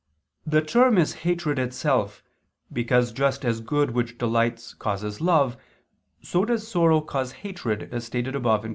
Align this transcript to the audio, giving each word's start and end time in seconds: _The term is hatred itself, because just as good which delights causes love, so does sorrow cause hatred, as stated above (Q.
_The 0.51 0.63
term 0.63 0.97
is 0.97 1.13
hatred 1.29 1.59
itself, 1.59 2.23
because 2.73 3.11
just 3.11 3.45
as 3.45 3.61
good 3.61 3.91
which 3.91 4.17
delights 4.17 4.73
causes 4.73 5.21
love, 5.21 5.57
so 6.23 6.43
does 6.43 6.67
sorrow 6.67 7.01
cause 7.01 7.33
hatred, 7.45 7.87
as 7.93 8.03
stated 8.05 8.35
above 8.35 8.61
(Q. 8.63 8.69